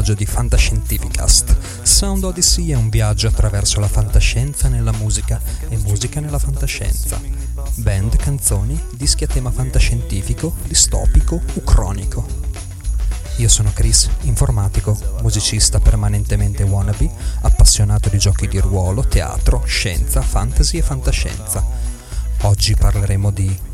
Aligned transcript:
all'equipaggio 0.00 0.14
di 0.14 0.26
Fantascientificast. 0.26 1.56
Sound 1.82 2.24
Odyssey 2.24 2.70
è 2.70 2.74
un 2.74 2.88
viaggio 2.88 3.28
attraverso 3.28 3.80
la 3.80 3.88
fantascienza 3.88 4.68
nella 4.68 4.92
musica 4.92 5.40
e 5.68 5.76
musica 5.76 6.20
nella 6.20 6.38
fantascienza. 6.38 7.20
Band, 7.74 8.16
canzoni, 8.16 8.80
dischi 8.96 9.24
a 9.24 9.26
tema 9.26 9.50
fantascientifico, 9.50 10.54
distopico 10.66 11.40
o 11.54 11.62
cronico. 11.62 12.26
Io 13.36 13.48
sono 13.48 13.70
Chris, 13.72 14.08
informatico, 14.22 14.98
musicista 15.22 15.78
permanentemente 15.78 16.62
wannabe, 16.62 17.10
appassionato 17.42 18.08
di 18.08 18.18
giochi 18.18 18.48
di 18.48 18.58
ruolo, 18.58 19.06
teatro, 19.06 19.62
scienza, 19.64 20.20
fantasy 20.22 20.78
e 20.78 20.82
fantascienza. 20.82 21.64
Oggi 22.42 22.74
parleremo 22.74 23.30
di 23.30 23.68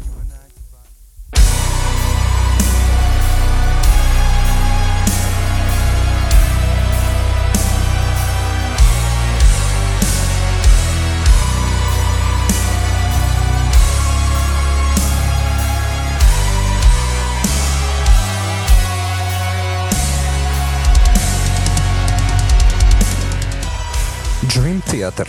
Dream 24.56 24.80
Theater. 24.80 25.26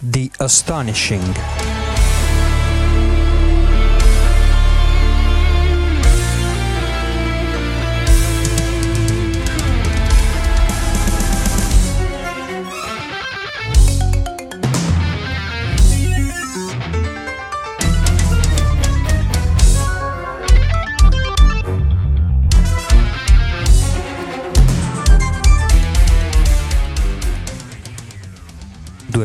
The 0.00 0.32
Astonishing 0.40 1.20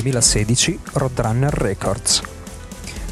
2016 0.09 0.79
Roadrunner 0.93 1.53
Records. 1.53 2.21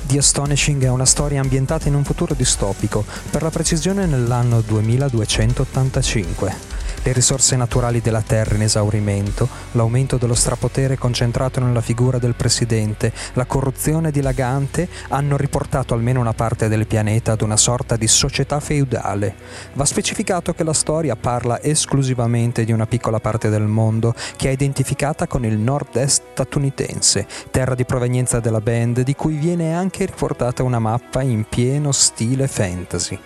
The 0.08 0.18
Astonishing 0.18 0.84
è 0.84 0.90
una 0.90 1.06
storia 1.06 1.42
ambientata 1.42 1.88
in 1.88 1.96
un 1.96 2.04
futuro 2.04 2.34
distopico, 2.34 3.06
per 3.30 3.44
la 3.44 3.50
precisione 3.50 4.06
nell'anno 4.06 4.62
2285 4.62 6.77
le 7.08 7.14
risorse 7.14 7.56
naturali 7.56 8.02
della 8.02 8.22
terra 8.22 8.56
in 8.56 8.64
esaurimento, 8.64 9.48
l'aumento 9.72 10.18
dello 10.18 10.36
strapotere 10.36 10.98
concentrato 10.98 11.62
nella 11.62 11.80
figura 11.80 12.18
del 12.18 12.34
presidente, 12.34 13.14
la 13.34 13.46
corruzione 13.46 14.12
dilagante 14.12 14.90
hanno 15.08 15.38
riportato 15.38 15.94
almeno 15.94 16.20
una 16.20 16.34
parte 16.34 16.68
del 16.68 16.86
pianeta 16.86 17.32
ad 17.32 17.42
una 17.42 17.56
sorta 17.56 17.96
di 17.96 18.08
società 18.08 18.60
feudale. 18.60 19.36
Va 19.76 19.86
specificato 19.86 20.54
che 20.54 20.66
la 20.66 20.74
storia 20.74 21.16
parla 21.16 21.62
esclusivamente 21.62 22.66
di 22.66 22.74
una 22.74 22.88
piccola 22.88 23.22
parte 23.22 23.48
del 23.48 23.68
mondo 23.68 24.14
che 24.36 24.50
è 24.50 24.52
identificata 24.52 25.28
con 25.28 25.46
il 25.46 25.58
nord-est 25.58 26.24
statunitense, 26.34 27.26
terra 27.52 27.74
di 27.74 27.86
provenienza 27.86 28.42
della 28.42 28.60
band 28.60 29.00
di 29.04 29.16
cui 29.16 29.38
viene 29.38 29.74
anche 29.74 30.06
riportata 30.06 30.62
una 30.64 30.80
mappa 30.80 31.22
in 31.22 31.46
pieno 31.48 31.94
stile 31.94 32.50
fantasy. 32.50 33.18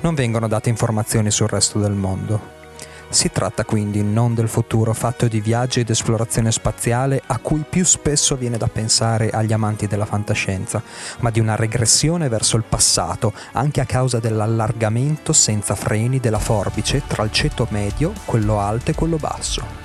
Non 0.00 0.14
vengono 0.14 0.48
date 0.48 0.70
informazioni 0.70 1.30
sul 1.30 1.48
resto 1.48 1.78
del 1.78 1.92
mondo. 1.92 2.55
Si 3.08 3.30
tratta 3.30 3.64
quindi 3.64 4.02
non 4.02 4.34
del 4.34 4.48
futuro 4.48 4.92
fatto 4.92 5.28
di 5.28 5.40
viaggi 5.40 5.80
ed 5.80 5.90
esplorazione 5.90 6.50
spaziale 6.50 7.22
a 7.26 7.38
cui 7.38 7.64
più 7.68 7.84
spesso 7.84 8.36
viene 8.36 8.58
da 8.58 8.66
pensare 8.66 9.30
agli 9.30 9.52
amanti 9.52 9.86
della 9.86 10.04
fantascienza, 10.04 10.82
ma 11.20 11.30
di 11.30 11.40
una 11.40 11.54
regressione 11.54 12.28
verso 12.28 12.56
il 12.56 12.64
passato, 12.68 13.32
anche 13.52 13.80
a 13.80 13.86
causa 13.86 14.18
dell'allargamento 14.18 15.32
senza 15.32 15.74
freni 15.76 16.18
della 16.18 16.40
forbice 16.40 17.02
tra 17.06 17.22
il 17.22 17.30
ceto 17.30 17.66
medio, 17.70 18.12
quello 18.24 18.60
alto 18.60 18.90
e 18.90 18.94
quello 18.94 19.16
basso. 19.16 19.84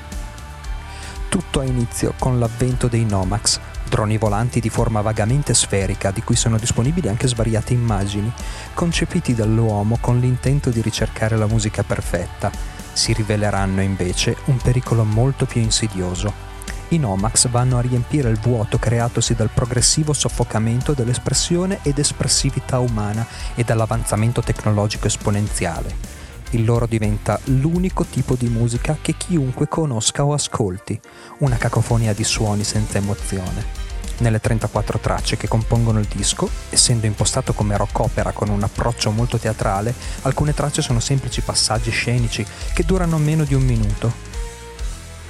Tutto 1.30 1.60
ha 1.62 1.64
inizio 1.64 2.14
con 2.20 2.40
l'avvento 2.40 2.88
dei 2.88 3.06
Nomax, 3.06 3.60
droni 3.88 4.18
volanti 4.18 4.60
di 4.60 4.70
forma 4.70 5.00
vagamente 5.00 5.54
sferica, 5.54 6.12
di 6.12 6.24
cui 6.24 6.36
sono 6.36 6.58
disponibili 6.58 7.08
anche 7.08 7.28
svariate 7.28 7.72
immagini, 7.72 8.34
concepiti 8.74 9.34
dall'uomo 9.36 9.98
con 10.02 10.20
l'intento 10.20 10.70
di 10.72 10.82
ricercare 10.82 11.38
la 11.38 11.48
musica 11.48 11.84
perfetta 11.84 12.81
si 12.94 13.14
riveleranno 13.14 13.82
invece 13.82 14.38
un 14.46 14.58
pericolo 14.58 15.04
molto 15.04 15.46
più 15.46 15.62
insidioso. 15.62 16.50
I 16.90 16.98
Nomax 16.98 17.48
vanno 17.48 17.78
a 17.78 17.82
riempire 17.82 18.30
il 18.30 18.40
vuoto 18.40 18.78
creatosi 18.78 19.34
dal 19.34 19.50
progressivo 19.54 20.14
soffocamento 20.14 20.94
dell'espressione 20.94 21.80
ed 21.84 22.00
espressività 22.00 22.80
umana 22.80 23.26
e 23.56 23.64
dall'avanzamento 23.64 24.42
tecnologico 24.42 25.08
esponenziale. 25.08 26.20
Il 26.52 26.66
loro 26.66 26.86
diventa 26.86 27.40
l'unico 27.46 28.04
tipo 28.04 28.36
di 28.36 28.50
musica 28.50 28.98
che 29.02 29.16
chiunque 29.16 29.70
conosca 29.70 30.26
o 30.26 30.34
ascolti, 30.34 31.00
una 31.40 31.56
cacofonia 31.56 32.14
di 32.14 32.26
suoni 32.26 32.66
senza 32.66 32.98
emozione 32.98 33.81
nelle 34.22 34.40
34 34.40 35.00
tracce 35.00 35.36
che 35.36 35.48
compongono 35.48 36.00
il 36.00 36.06
disco, 36.06 36.50
essendo 36.70 37.06
impostato 37.06 37.54
come 37.54 37.76
rock 37.76 38.00
opera 38.00 38.32
con 38.32 38.50
un 38.50 38.64
approccio 38.64 39.12
molto 39.12 39.38
teatrale, 39.38 39.94
alcune 40.22 40.54
tracce 40.54 40.82
sono 40.82 41.00
semplici 41.00 41.42
passaggi 41.42 41.92
scenici 41.92 42.46
che 42.74 42.84
durano 42.86 43.18
meno 43.18 43.44
di 43.44 43.54
un 43.54 43.64
minuto. 43.64 44.30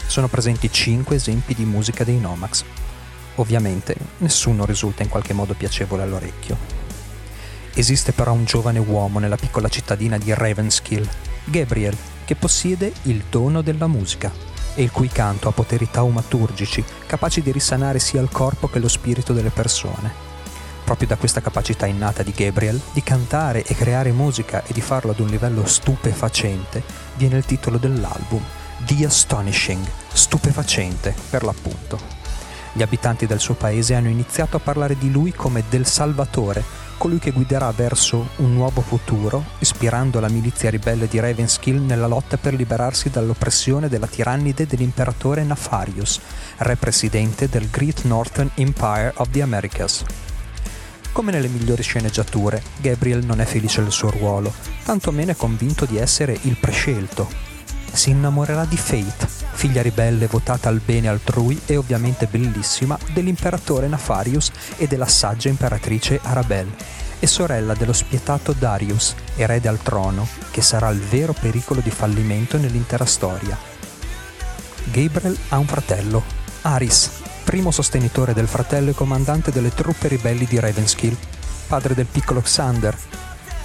Sono 0.05 0.27
presenti 0.27 0.71
5 0.71 1.15
esempi 1.15 1.55
di 1.55 1.65
musica 1.65 2.03
dei 2.03 2.19
Nomax. 2.19 2.63
Ovviamente 3.35 3.95
nessuno 4.17 4.65
risulta 4.65 5.03
in 5.03 5.09
qualche 5.09 5.33
modo 5.33 5.53
piacevole 5.53 6.03
all'orecchio. 6.03 6.57
Esiste 7.73 8.11
però 8.11 8.33
un 8.33 8.43
giovane 8.43 8.79
uomo 8.79 9.19
nella 9.19 9.37
piccola 9.37 9.69
cittadina 9.69 10.17
di 10.17 10.33
Ravenskill, 10.33 11.07
Gabriel, 11.45 11.95
che 12.25 12.35
possiede 12.35 12.91
il 13.03 13.23
dono 13.29 13.61
della 13.61 13.87
musica 13.87 14.50
e 14.75 14.83
il 14.83 14.91
cui 14.91 15.07
canto 15.07 15.47
ha 15.47 15.51
poteri 15.51 15.89
taumaturgici 15.89 16.83
capaci 17.05 17.41
di 17.41 17.51
risanare 17.51 17.99
sia 17.99 18.21
il 18.21 18.29
corpo 18.29 18.67
che 18.67 18.79
lo 18.79 18.87
spirito 18.87 19.33
delle 19.33 19.49
persone. 19.49 20.29
Proprio 20.83 21.07
da 21.07 21.15
questa 21.15 21.41
capacità 21.41 21.85
innata 21.85 22.23
di 22.23 22.31
Gabriel 22.31 22.79
di 22.91 23.03
cantare 23.03 23.63
e 23.63 23.75
creare 23.75 24.11
musica 24.11 24.63
e 24.65 24.73
di 24.73 24.81
farlo 24.81 25.11
ad 25.11 25.19
un 25.19 25.27
livello 25.27 25.65
stupefacente 25.65 26.83
viene 27.15 27.37
il 27.37 27.45
titolo 27.45 27.77
dell'album, 27.77 28.43
The 28.85 29.05
Astonishing, 29.05 29.85
stupefacente 30.11 31.15
per 31.29 31.43
l'appunto. 31.43 32.19
Gli 32.73 32.81
abitanti 32.81 33.25
del 33.25 33.39
suo 33.39 33.53
paese 33.53 33.95
hanno 33.95 34.07
iniziato 34.07 34.57
a 34.57 34.61
parlare 34.61 34.97
di 34.97 35.11
lui 35.11 35.33
come 35.33 35.63
del 35.69 35.85
Salvatore, 35.85 36.63
colui 37.01 37.17
che 37.17 37.31
guiderà 37.31 37.71
verso 37.71 38.29
un 38.35 38.53
nuovo 38.53 38.81
futuro, 38.81 39.43
ispirando 39.57 40.19
la 40.19 40.29
milizia 40.29 40.69
ribelle 40.69 41.07
di 41.07 41.19
Ravenskill 41.19 41.83
nella 41.83 42.05
lotta 42.05 42.37
per 42.37 42.53
liberarsi 42.53 43.09
dall'oppressione 43.09 43.89
della 43.89 44.05
tirannide 44.05 44.67
dell'imperatore 44.67 45.43
Nefarius, 45.43 46.19
re 46.57 46.75
presidente 46.75 47.49
del 47.49 47.71
Great 47.71 48.03
Northern 48.03 48.51
Empire 48.53 49.13
of 49.15 49.31
the 49.31 49.41
Americas. 49.41 50.03
Come 51.11 51.31
nelle 51.31 51.47
migliori 51.47 51.81
sceneggiature, 51.81 52.61
Gabriel 52.77 53.25
non 53.25 53.41
è 53.41 53.45
felice 53.45 53.81
del 53.81 53.91
suo 53.91 54.11
ruolo, 54.11 54.53
tantomeno 54.83 55.31
è 55.31 55.35
convinto 55.35 55.85
di 55.85 55.97
essere 55.97 56.37
il 56.43 56.55
prescelto. 56.57 57.27
Si 57.91 58.11
innamorerà 58.11 58.63
di 58.65 58.77
Fate, 58.77 59.27
figlia 59.27 59.81
ribelle 59.81 60.27
votata 60.27 60.69
al 60.69 60.79
bene 60.83 61.09
altrui 61.09 61.59
e 61.65 61.75
ovviamente 61.75 62.27
bellissima 62.27 62.97
dell'imperatore 63.11 63.87
Nefarius 63.87 64.51
e 64.77 64.87
della 64.87 65.07
saggia 65.07 65.49
imperatrice 65.49 66.19
Arabelle, 66.23 66.99
e 67.21 67.27
sorella 67.27 67.75
dello 67.75 67.93
spietato 67.93 68.51
Darius, 68.51 69.13
erede 69.35 69.67
al 69.67 69.77
trono, 69.77 70.27
che 70.49 70.63
sarà 70.63 70.89
il 70.89 70.99
vero 70.99 71.33
pericolo 71.33 71.79
di 71.79 71.91
fallimento 71.91 72.57
nell'intera 72.57 73.05
storia. 73.05 73.55
Gabriel 74.85 75.37
ha 75.49 75.59
un 75.59 75.67
fratello, 75.67 76.23
Aris, 76.63 77.11
primo 77.43 77.69
sostenitore 77.69 78.33
del 78.33 78.47
fratello 78.47 78.89
e 78.89 78.95
comandante 78.95 79.51
delle 79.51 79.71
truppe 79.71 80.07
ribelli 80.07 80.45
di 80.45 80.59
Ravenskill, 80.59 81.15
padre 81.67 81.93
del 81.93 82.07
piccolo 82.07 82.41
Xander, 82.41 82.97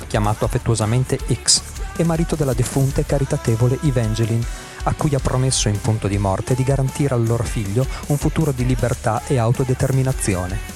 chiamato 0.07 0.45
affettuosamente 0.45 1.19
X, 1.43 1.63
e 1.97 2.05
marito 2.05 2.37
della 2.37 2.53
defunta 2.53 3.01
e 3.01 3.07
caritatevole 3.07 3.79
Evangeline, 3.85 4.45
a 4.83 4.93
cui 4.93 5.15
ha 5.15 5.19
promesso 5.19 5.69
in 5.69 5.81
punto 5.81 6.09
di 6.09 6.19
morte 6.19 6.55
di 6.55 6.63
garantire 6.63 7.15
al 7.15 7.27
loro 7.27 7.43
figlio 7.43 7.87
un 8.09 8.19
futuro 8.19 8.53
di 8.53 8.67
libertà 8.67 9.23
e 9.27 9.39
autodeterminazione. 9.39 10.76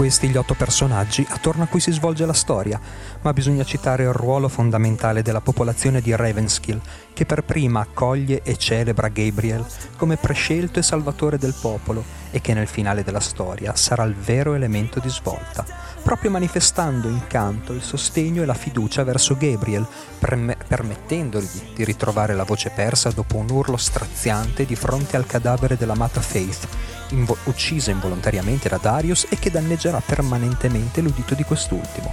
Questi 0.00 0.28
gli 0.28 0.36
otto 0.38 0.54
personaggi 0.54 1.26
attorno 1.28 1.64
a 1.64 1.66
cui 1.66 1.78
si 1.78 1.92
svolge 1.92 2.24
la 2.24 2.32
storia, 2.32 2.80
ma 3.20 3.34
bisogna 3.34 3.64
citare 3.64 4.04
il 4.04 4.14
ruolo 4.14 4.48
fondamentale 4.48 5.20
della 5.20 5.42
popolazione 5.42 6.00
di 6.00 6.16
Ravenskill, 6.16 6.80
che 7.12 7.26
per 7.26 7.44
prima 7.44 7.80
accoglie 7.80 8.40
e 8.42 8.56
celebra 8.56 9.08
Gabriel 9.08 9.62
come 9.98 10.16
prescelto 10.16 10.78
e 10.78 10.82
salvatore 10.82 11.36
del 11.36 11.54
popolo 11.60 12.02
e 12.30 12.40
che 12.40 12.54
nel 12.54 12.66
finale 12.66 13.04
della 13.04 13.20
storia 13.20 13.76
sarà 13.76 14.04
il 14.04 14.14
vero 14.14 14.54
elemento 14.54 15.00
di 15.00 15.10
svolta, 15.10 15.66
proprio 16.02 16.30
manifestando 16.30 17.08
in 17.08 17.26
canto 17.26 17.72
il 17.72 17.82
sostegno 17.82 18.42
e 18.42 18.46
la 18.46 18.54
fiducia 18.54 19.04
verso 19.04 19.36
Gabriel, 19.36 19.86
perme- 20.18 20.56
permettendogli 20.66 21.72
di 21.74 21.84
ritrovare 21.84 22.34
la 22.34 22.44
voce 22.44 22.70
persa 22.70 23.10
dopo 23.10 23.36
un 23.36 23.50
urlo 23.50 23.76
straziante 23.76 24.64
di 24.64 24.76
fronte 24.76 25.16
al 25.16 25.26
cadavere 25.26 25.76
dell'amata 25.76 26.20
Faith, 26.20 26.66
invo- 27.10 27.36
uccisa 27.44 27.90
involontariamente 27.90 28.68
da 28.68 28.78
Darius 28.80 29.26
e 29.28 29.38
che 29.38 29.50
danneggerà 29.50 30.02
permanentemente 30.04 31.00
l'udito 31.00 31.34
di 31.34 31.44
quest'ultimo. 31.44 32.12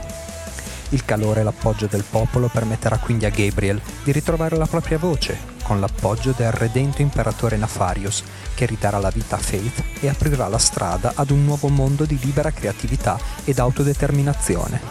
Il 0.90 1.04
calore 1.04 1.42
e 1.42 1.44
l'appoggio 1.44 1.88
del 1.88 2.06
popolo 2.10 2.48
permetterà 2.48 2.98
quindi 2.98 3.26
a 3.26 3.30
Gabriel 3.30 3.82
di 4.04 4.12
ritrovare 4.14 4.56
la 4.56 4.68
propria 4.68 4.98
voce, 4.98 5.38
con 5.64 5.82
l'appoggio 5.82 6.34
del 6.36 6.52
redento 6.52 7.02
imperatore 7.02 7.58
Nafarius, 7.58 8.24
che 8.58 8.66
ridarà 8.66 8.98
la 8.98 9.12
vita 9.12 9.36
a 9.36 9.40
Faith 9.40 9.84
e 10.00 10.10
aprirà 10.10 10.48
la 10.48 10.58
strada 10.58 11.12
ad 11.14 11.30
un 11.30 11.46
nuovo 11.46 11.68
mondo 11.68 12.06
di 12.06 12.18
libera 12.20 12.50
creatività 12.50 13.20
ed 13.44 13.60
autodeterminazione. 13.60 14.82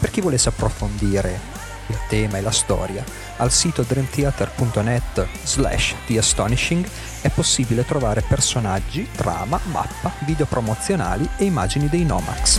Per 0.00 0.10
chi 0.10 0.20
volesse 0.20 0.48
approfondire 0.48 1.38
il 1.86 1.98
tema 2.08 2.38
e 2.38 2.40
la 2.40 2.50
storia, 2.50 3.04
al 3.36 3.52
sito 3.52 3.82
dreamtheater.net 3.82 5.28
slash 5.44 5.94
The 6.06 6.18
Astonishing 6.18 6.84
è 7.20 7.28
possibile 7.28 7.84
trovare 7.84 8.22
personaggi, 8.22 9.08
trama, 9.14 9.60
mappa, 9.70 10.10
video 10.24 10.46
promozionali 10.46 11.28
e 11.36 11.44
immagini 11.44 11.88
dei 11.88 12.04
Nomax. 12.04 12.58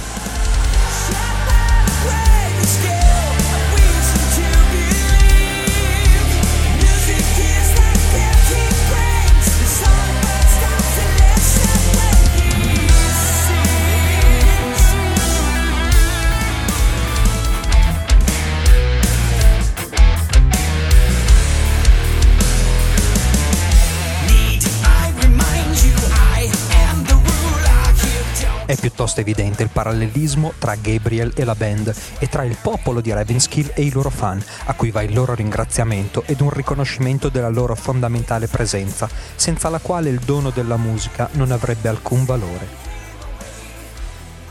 Piuttosto 28.99 29.21
evidente 29.21 29.63
il 29.63 29.69
parallelismo 29.69 30.51
tra 30.57 30.75
Gabriel 30.75 31.31
e 31.33 31.45
la 31.45 31.55
band 31.55 31.95
e 32.19 32.27
tra 32.27 32.43
il 32.43 32.57
popolo 32.61 32.99
di 32.99 33.13
Ravenskill 33.13 33.71
e 33.73 33.83
i 33.83 33.91
loro 33.91 34.09
fan, 34.09 34.43
a 34.65 34.73
cui 34.73 34.91
va 34.91 35.01
il 35.03 35.13
loro 35.13 35.33
ringraziamento 35.33 36.23
ed 36.25 36.41
un 36.41 36.49
riconoscimento 36.49 37.29
della 37.29 37.47
loro 37.47 37.75
fondamentale 37.75 38.47
presenza, 38.47 39.07
senza 39.35 39.69
la 39.69 39.79
quale 39.79 40.09
il 40.09 40.19
dono 40.19 40.49
della 40.49 40.75
musica 40.75 41.29
non 41.33 41.51
avrebbe 41.51 41.87
alcun 41.87 42.25
valore 42.25 42.88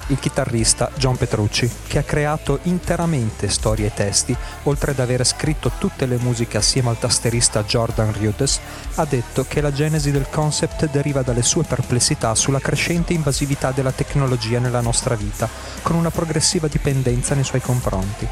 il 0.08 0.18
chitarrista 0.18 0.90
John 0.96 1.16
Petrucci, 1.16 1.70
che 1.86 1.98
ha 1.98 2.02
creato 2.02 2.60
interamente 2.64 3.48
storie 3.48 3.86
e 3.86 3.94
testi, 3.94 4.36
oltre 4.64 4.90
ad 4.90 5.00
aver 5.00 5.24
scritto 5.24 5.72
tutte 5.78 6.06
le 6.06 6.16
musiche 6.16 6.56
assieme 6.58 6.90
al 6.90 6.98
tasterista 6.98 7.64
Jordan 7.64 8.12
Rudess, 8.12 8.58
ha 8.96 9.04
detto 9.04 9.44
che 9.48 9.60
la 9.60 9.72
genesi 9.72 10.10
del 10.10 10.28
concept 10.30 10.88
deriva 10.90 11.22
dalle 11.22 11.42
sue 11.42 11.64
perplessità 11.64 12.34
sulla 12.34 12.60
crescente 12.60 13.12
invasività 13.12 13.70
della 13.70 13.92
tecnologia 13.92 14.58
nella 14.58 14.80
nostra 14.80 15.14
vita, 15.14 15.48
con 15.82 15.96
una 15.96 16.10
progressiva 16.10 16.68
dipendenza 16.68 17.34
nei 17.34 17.44
suoi 17.44 17.60
confronti. 17.60 18.26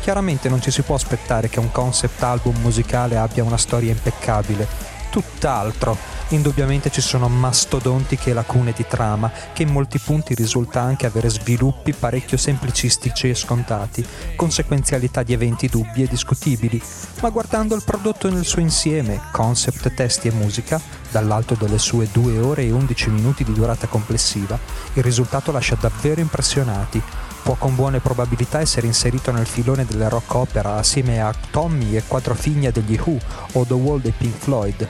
Chiaramente 0.00 0.48
non 0.50 0.60
ci 0.60 0.70
si 0.70 0.82
può 0.82 0.94
aspettare 0.96 1.48
che 1.48 1.60
un 1.60 1.72
concept 1.72 2.22
album 2.22 2.56
musicale 2.60 3.16
abbia 3.16 3.42
una 3.42 3.56
storia 3.56 3.90
impeccabile, 3.90 4.66
tutt'altro 5.08 5.96
Indubbiamente 6.28 6.90
ci 6.90 7.02
sono 7.02 7.28
mastodontiche 7.28 8.32
lacune 8.32 8.72
di 8.74 8.86
trama 8.88 9.30
che 9.52 9.62
in 9.62 9.68
molti 9.68 9.98
punti 9.98 10.34
risulta 10.34 10.80
anche 10.80 11.06
avere 11.06 11.28
sviluppi 11.28 11.92
parecchio 11.92 12.38
semplicistici 12.38 13.28
e 13.28 13.34
scontati, 13.34 14.04
conseguenzialità 14.34 15.22
di 15.22 15.34
eventi 15.34 15.68
dubbi 15.68 16.02
e 16.02 16.08
discutibili, 16.08 16.80
ma 17.20 17.28
guardando 17.28 17.74
il 17.74 17.84
prodotto 17.84 18.30
nel 18.30 18.46
suo 18.46 18.60
insieme, 18.60 19.20
concept, 19.32 19.92
testi 19.94 20.28
e 20.28 20.32
musica, 20.32 20.80
dall'alto 21.10 21.54
delle 21.54 21.78
sue 21.78 22.08
2 22.10 22.38
ore 22.38 22.62
e 22.64 22.72
11 22.72 23.10
minuti 23.10 23.44
di 23.44 23.52
durata 23.52 23.86
complessiva, 23.86 24.58
il 24.94 25.02
risultato 25.02 25.52
lascia 25.52 25.76
davvero 25.78 26.20
impressionati 26.20 27.02
può 27.44 27.56
con 27.56 27.74
buone 27.74 28.00
probabilità 28.00 28.60
essere 28.60 28.86
inserito 28.86 29.30
nel 29.30 29.46
filone 29.46 29.84
delle 29.84 30.08
rock 30.08 30.32
opera 30.32 30.76
assieme 30.76 31.20
a 31.20 31.34
Tommy 31.50 31.94
e 31.94 32.02
Quattro 32.06 32.34
figlie 32.34 32.72
degli 32.72 32.98
Who 32.98 33.18
o 33.52 33.66
The 33.66 33.74
Wall 33.74 34.00
dei 34.00 34.14
Pink 34.16 34.38
Floyd. 34.38 34.88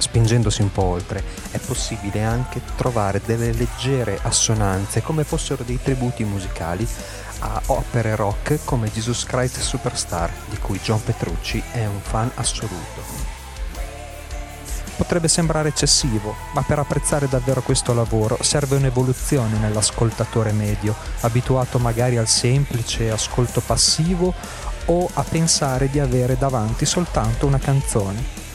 Spingendosi 0.00 0.62
un 0.62 0.72
po' 0.72 0.82
oltre, 0.82 1.22
è 1.50 1.58
possibile 1.58 2.24
anche 2.24 2.62
trovare 2.74 3.20
delle 3.22 3.52
leggere 3.52 4.18
assonanze 4.22 5.02
come 5.02 5.24
fossero 5.24 5.62
dei 5.62 5.78
tributi 5.80 6.24
musicali 6.24 6.88
a 7.40 7.60
opere 7.66 8.16
rock 8.16 8.60
come 8.64 8.90
Jesus 8.90 9.24
Christ 9.24 9.60
Superstar, 9.60 10.32
di 10.48 10.56
cui 10.58 10.80
John 10.82 11.02
Petrucci 11.04 11.62
è 11.72 11.84
un 11.84 12.00
fan 12.00 12.30
assoluto. 12.36 13.28
Potrebbe 14.96 15.28
sembrare 15.28 15.68
eccessivo, 15.68 16.34
ma 16.52 16.62
per 16.62 16.78
apprezzare 16.78 17.28
davvero 17.28 17.62
questo 17.62 17.92
lavoro 17.92 18.38
serve 18.42 18.76
un'evoluzione 18.76 19.58
nell'ascoltatore 19.58 20.52
medio, 20.52 20.94
abituato 21.20 21.78
magari 21.78 22.16
al 22.16 22.28
semplice 22.28 23.10
ascolto 23.10 23.60
passivo 23.60 24.32
o 24.86 25.08
a 25.12 25.24
pensare 25.24 25.90
di 25.90 26.00
avere 26.00 26.36
davanti 26.38 26.84
soltanto 26.84 27.46
una 27.46 27.58
canzone 27.58 28.49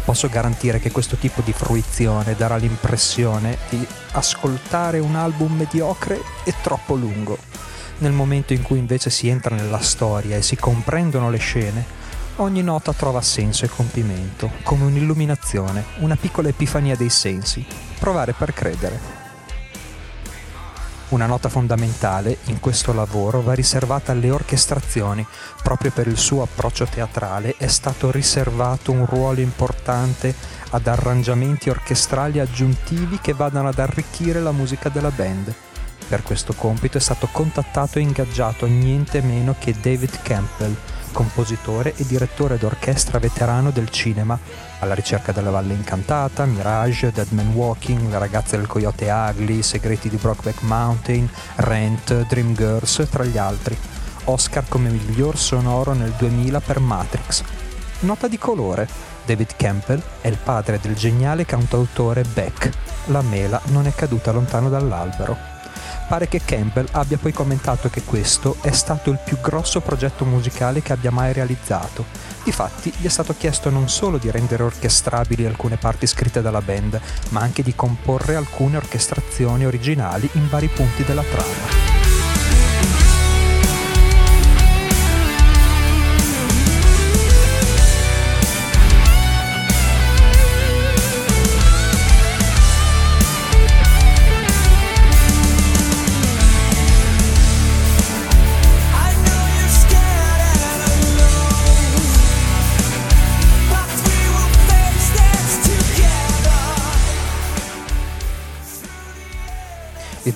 posso 0.00 0.28
garantire 0.28 0.78
che 0.78 0.90
questo 0.90 1.16
tipo 1.16 1.40
di 1.42 1.52
fruizione 1.52 2.34
darà 2.34 2.56
l'impressione 2.56 3.58
di 3.68 3.86
ascoltare 4.12 4.98
un 4.98 5.16
album 5.16 5.56
mediocre 5.56 6.20
e 6.44 6.54
troppo 6.62 6.94
lungo. 6.94 7.38
Nel 7.98 8.12
momento 8.12 8.52
in 8.52 8.62
cui 8.62 8.78
invece 8.78 9.10
si 9.10 9.28
entra 9.28 9.54
nella 9.54 9.80
storia 9.80 10.36
e 10.36 10.42
si 10.42 10.56
comprendono 10.56 11.30
le 11.30 11.38
scene, 11.38 11.84
ogni 12.36 12.62
nota 12.62 12.92
trova 12.92 13.22
senso 13.22 13.64
e 13.64 13.68
compimento, 13.68 14.50
come 14.62 14.84
un'illuminazione, 14.84 15.84
una 15.98 16.16
piccola 16.16 16.48
epifania 16.48 16.96
dei 16.96 17.10
sensi. 17.10 17.64
Provare 17.98 18.32
per 18.32 18.52
credere. 18.52 19.15
Una 21.08 21.26
nota 21.26 21.48
fondamentale 21.48 22.38
in 22.46 22.58
questo 22.58 22.92
lavoro 22.92 23.40
va 23.40 23.52
riservata 23.52 24.10
alle 24.10 24.28
orchestrazioni. 24.28 25.24
Proprio 25.62 25.92
per 25.92 26.08
il 26.08 26.16
suo 26.16 26.42
approccio 26.42 26.84
teatrale 26.84 27.54
è 27.58 27.68
stato 27.68 28.10
riservato 28.10 28.90
un 28.90 29.06
ruolo 29.06 29.40
importante 29.40 30.34
ad 30.70 30.88
arrangiamenti 30.88 31.70
orchestrali 31.70 32.40
aggiuntivi 32.40 33.20
che 33.20 33.34
vadano 33.34 33.68
ad 33.68 33.78
arricchire 33.78 34.40
la 34.40 34.50
musica 34.50 34.88
della 34.88 35.12
band. 35.12 35.54
Per 36.08 36.24
questo 36.24 36.54
compito 36.54 36.98
è 36.98 37.00
stato 37.00 37.28
contattato 37.30 37.98
e 37.98 38.02
ingaggiato 38.02 38.66
niente 38.66 39.20
meno 39.22 39.54
che 39.60 39.76
David 39.80 40.22
Campbell, 40.22 40.74
compositore 41.16 41.94
e 41.96 42.04
direttore 42.04 42.58
d'orchestra 42.58 43.18
veterano 43.18 43.70
del 43.70 43.88
cinema, 43.88 44.38
alla 44.80 44.92
ricerca 44.92 45.32
della 45.32 45.48
Valle 45.48 45.72
Incantata, 45.72 46.44
Mirage, 46.44 47.10
Dead 47.10 47.30
Man 47.30 47.52
Walking, 47.54 48.10
Le 48.10 48.18
ragazze 48.18 48.58
del 48.58 48.66
Coyote 48.66 49.08
Ugly, 49.10 49.62
segreti 49.62 50.10
di 50.10 50.18
Brockback 50.18 50.60
Mountain, 50.60 51.26
Rent, 51.54 52.26
Dreamgirls, 52.26 53.06
tra 53.10 53.24
gli 53.24 53.38
altri. 53.38 53.78
Oscar 54.24 54.68
come 54.68 54.90
miglior 54.90 55.38
sonoro 55.38 55.94
nel 55.94 56.12
2000 56.18 56.60
per 56.60 56.80
Matrix. 56.80 57.42
Nota 58.00 58.28
di 58.28 58.36
colore. 58.36 58.86
David 59.24 59.56
Campbell 59.56 60.02
è 60.20 60.28
il 60.28 60.36
padre 60.36 60.78
del 60.78 60.94
geniale 60.94 61.46
cantautore 61.46 62.24
Beck. 62.24 62.68
La 63.06 63.22
mela 63.22 63.58
non 63.68 63.86
è 63.86 63.94
caduta 63.94 64.32
lontano 64.32 64.68
dall'albero. 64.68 65.55
Pare 66.08 66.28
che 66.28 66.40
Campbell 66.44 66.86
abbia 66.92 67.18
poi 67.18 67.32
commentato 67.32 67.88
che 67.88 68.02
questo 68.02 68.58
è 68.60 68.70
stato 68.70 69.10
il 69.10 69.18
più 69.24 69.40
grosso 69.40 69.80
progetto 69.80 70.24
musicale 70.24 70.80
che 70.80 70.92
abbia 70.92 71.10
mai 71.10 71.32
realizzato. 71.32 72.04
Difatti 72.44 72.92
gli 72.96 73.06
è 73.06 73.08
stato 73.08 73.34
chiesto 73.36 73.70
non 73.70 73.88
solo 73.88 74.16
di 74.16 74.30
rendere 74.30 74.62
orchestrabili 74.62 75.44
alcune 75.46 75.78
parti 75.78 76.06
scritte 76.06 76.42
dalla 76.42 76.62
band, 76.62 77.00
ma 77.30 77.40
anche 77.40 77.64
di 77.64 77.74
comporre 77.74 78.36
alcune 78.36 78.76
orchestrazioni 78.76 79.66
originali 79.66 80.28
in 80.34 80.48
vari 80.48 80.68
punti 80.68 81.02
della 81.02 81.22
trama. 81.22 81.85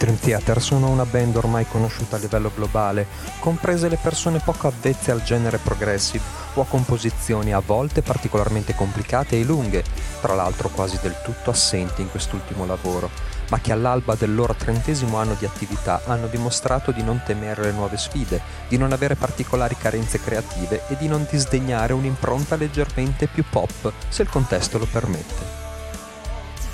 Dream 0.01 0.19
Theater 0.19 0.63
sono 0.63 0.89
una 0.89 1.05
band 1.05 1.37
ormai 1.37 1.67
conosciuta 1.67 2.17
a 2.17 2.19
livello 2.19 2.51
globale, 2.55 3.07
comprese 3.39 3.87
le 3.91 3.99
persone 4.01 4.41
poco 4.43 4.67
avvezze 4.67 5.11
al 5.11 5.23
genere 5.23 5.59
progressive 5.59 6.25
o 6.55 6.63
a 6.63 6.65
composizioni 6.65 7.53
a 7.53 7.59
volte 7.59 8.01
particolarmente 8.01 8.75
complicate 8.75 9.39
e 9.39 9.45
lunghe, 9.45 9.85
tra 10.23 10.33
l'altro 10.35 10.71
quasi 10.71 10.99
del 11.03 11.21
tutto 11.23 11.51
assenti 11.51 12.01
in 12.01 12.11
quest'ultimo 12.11 12.65
lavoro, 12.65 13.11
ma 13.51 13.61
che 13.61 13.73
all'alba 13.73 14.15
del 14.15 14.35
loro 14.35 14.55
trentesimo 14.55 15.19
anno 15.19 15.35
di 15.39 15.45
attività 15.45 16.01
hanno 16.07 16.29
dimostrato 16.29 16.93
di 16.93 17.03
non 17.03 17.21
temere 17.23 17.65
le 17.65 17.73
nuove 17.73 17.99
sfide, 17.99 18.41
di 18.69 18.79
non 18.79 18.93
avere 18.93 19.17
particolari 19.17 19.77
carenze 19.77 20.19
creative 20.19 20.81
e 20.89 20.97
di 20.97 21.09
non 21.09 21.27
disdegnare 21.31 21.93
un'impronta 21.93 22.57
leggermente 22.57 23.27
più 23.27 23.45
pop, 23.51 23.93
se 24.09 24.23
il 24.23 24.31
contesto 24.31 24.79
lo 24.79 24.87
permette. 24.91 25.59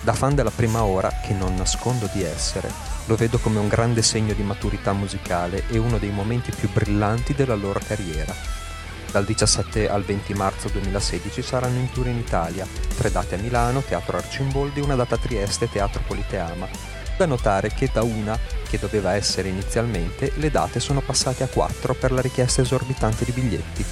Da 0.00 0.12
fan 0.12 0.36
della 0.36 0.52
prima 0.54 0.84
ora, 0.84 1.10
che 1.26 1.32
non 1.32 1.56
nascondo 1.56 2.08
di 2.12 2.22
essere, 2.22 2.95
lo 3.06 3.16
vedo 3.16 3.38
come 3.38 3.58
un 3.58 3.68
grande 3.68 4.02
segno 4.02 4.34
di 4.34 4.42
maturità 4.42 4.92
musicale 4.92 5.64
e 5.68 5.78
uno 5.78 5.98
dei 5.98 6.10
momenti 6.10 6.52
più 6.52 6.68
brillanti 6.70 7.34
della 7.34 7.54
loro 7.54 7.80
carriera. 7.84 8.34
Dal 9.10 9.24
17 9.24 9.88
al 9.88 10.02
20 10.02 10.34
marzo 10.34 10.68
2016 10.68 11.40
saranno 11.40 11.78
in 11.78 11.90
tour 11.90 12.08
in 12.08 12.18
Italia, 12.18 12.66
tre 12.96 13.10
date 13.10 13.36
a 13.36 13.38
Milano, 13.38 13.80
Teatro 13.80 14.18
Arcimboldi, 14.18 14.80
una 14.80 14.96
data 14.96 15.14
a 15.14 15.18
Trieste, 15.18 15.70
Teatro 15.70 16.02
Politeama. 16.06 16.68
Da 17.16 17.24
notare 17.24 17.72
che 17.72 17.88
da 17.90 18.02
una, 18.02 18.38
che 18.68 18.78
doveva 18.78 19.14
essere 19.14 19.48
inizialmente, 19.48 20.32
le 20.36 20.50
date 20.50 20.80
sono 20.80 21.00
passate 21.00 21.44
a 21.44 21.48
quattro 21.48 21.94
per 21.94 22.12
la 22.12 22.20
richiesta 22.20 22.60
esorbitante 22.60 23.24
di 23.24 23.32
biglietti. 23.32 23.84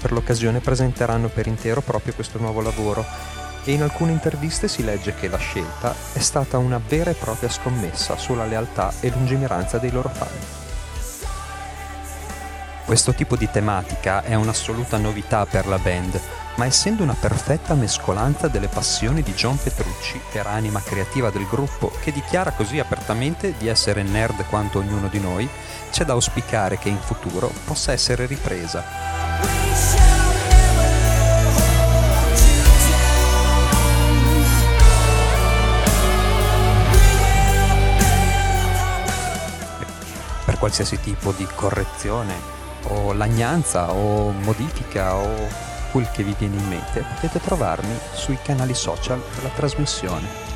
Per 0.00 0.12
l'occasione 0.12 0.60
presenteranno 0.60 1.28
per 1.28 1.46
intero 1.46 1.80
proprio 1.80 2.12
questo 2.12 2.38
nuovo 2.38 2.60
lavoro 2.60 3.06
e 3.64 3.72
in 3.72 3.82
alcune 3.82 4.12
interviste 4.12 4.68
si 4.68 4.84
legge 4.84 5.14
che 5.14 5.28
la 5.28 5.38
scelta 5.38 5.94
è 6.12 6.18
stata 6.18 6.58
una 6.58 6.80
vera 6.86 7.10
e 7.10 7.14
propria 7.14 7.48
scommessa 7.48 8.16
sulla 8.16 8.44
lealtà 8.44 8.92
e 9.00 9.10
lungimiranza 9.10 9.78
dei 9.78 9.90
loro 9.90 10.08
fan. 10.08 10.62
Questo 12.84 13.14
tipo 13.14 13.34
di 13.34 13.50
tematica 13.50 14.22
è 14.22 14.34
un'assoluta 14.34 14.98
novità 14.98 15.46
per 15.46 15.66
la 15.66 15.78
band, 15.78 16.20
ma 16.56 16.66
essendo 16.66 17.02
una 17.02 17.16
perfetta 17.18 17.74
mescolanza 17.74 18.46
delle 18.46 18.68
passioni 18.68 19.22
di 19.22 19.32
John 19.32 19.56
Petrucci, 19.56 20.20
vera 20.32 20.50
anima 20.50 20.82
creativa 20.82 21.30
del 21.30 21.46
gruppo, 21.46 21.90
che 22.02 22.12
dichiara 22.12 22.52
così 22.52 22.78
apertamente 22.78 23.54
di 23.56 23.68
essere 23.68 24.02
nerd 24.02 24.44
quanto 24.48 24.80
ognuno 24.80 25.08
di 25.08 25.18
noi, 25.18 25.48
c'è 25.90 26.04
da 26.04 26.12
auspicare 26.12 26.78
che 26.78 26.90
in 26.90 26.98
futuro 26.98 27.50
possa 27.64 27.92
essere 27.92 28.26
ripresa. 28.26 29.23
Qualsiasi 40.74 40.98
tipo 40.98 41.30
di 41.30 41.46
correzione 41.54 42.34
o 42.88 43.12
lagnanza 43.12 43.92
o 43.92 44.32
modifica 44.32 45.14
o 45.14 45.48
quel 45.92 46.10
che 46.10 46.24
vi 46.24 46.34
viene 46.36 46.56
in 46.56 46.66
mente, 46.66 47.04
potete 47.14 47.38
trovarmi 47.38 47.96
sui 48.12 48.36
canali 48.42 48.74
social 48.74 49.22
della 49.36 49.50
trasmissione. 49.54 50.53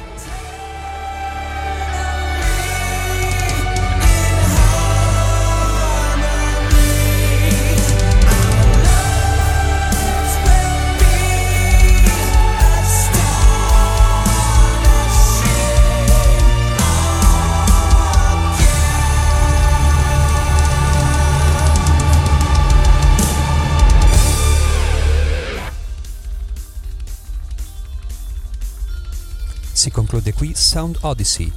Qui 30.48 30.54
Sound 30.54 30.98
Odyssey. 31.02 31.52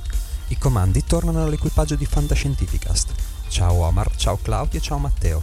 I 0.47 0.57
comandi 0.57 1.03
tornano 1.05 1.43
all'equipaggio 1.43 1.95
di 1.95 2.05
Fantascientificast. 2.05 3.13
Ciao 3.47 3.73
Omar, 3.75 4.13
ciao 4.17 4.37
Claudio 4.37 4.79
e 4.79 4.81
ciao 4.81 4.97
Matteo. 4.97 5.41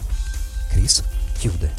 Chris 0.69 1.03
chiude. 1.37 1.73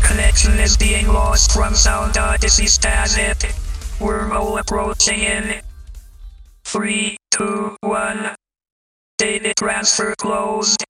Connection 0.00 0.58
is 0.58 0.76
being 0.76 1.06
lost 1.08 1.52
from 1.52 1.74
Sound 1.74 2.16
Odyssey 2.16 2.66
static. 2.66 3.54
Wormhole 3.98 4.58
approaching 4.58 5.20
in 5.20 5.60
3, 6.62 7.16
2, 7.36 7.76
1. 7.80 8.34
Data 9.18 9.52
transfer 9.54 10.14
closed. 10.16 10.82